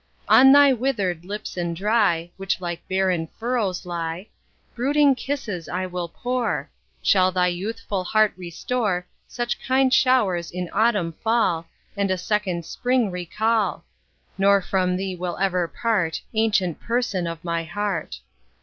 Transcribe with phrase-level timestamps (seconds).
[0.27, 4.29] On thy withered lips and dry, Which like barren furrows lie,
[4.73, 6.71] Brooding kisses I will pour,
[7.03, 13.11] Shall thy youthful heart restore, Such kind show'rs in autumn fall, And a second spring
[13.11, 13.85] recall;
[14.39, 18.21] Nor from thee will ever part, Ancient Person of my heart.